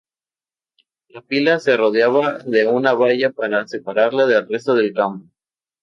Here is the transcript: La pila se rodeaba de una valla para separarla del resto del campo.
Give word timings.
La 1.09 1.21
pila 1.21 1.59
se 1.59 1.77
rodeaba 1.77 2.39
de 2.39 2.65
una 2.65 2.93
valla 2.95 3.29
para 3.29 3.67
separarla 3.67 4.25
del 4.25 4.47
resto 4.49 4.73
del 4.73 4.93
campo. 4.95 5.29